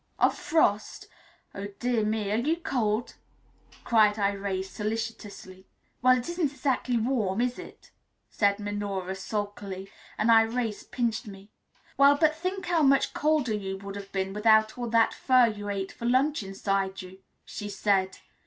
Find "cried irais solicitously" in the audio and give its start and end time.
3.83-5.67